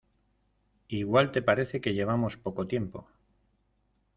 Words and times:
igual 0.87 1.31
te 1.31 1.43
parece 1.43 1.79
que 1.79 1.93
llevamos 1.93 2.35
poco 2.35 2.65
tiempo 2.65 3.07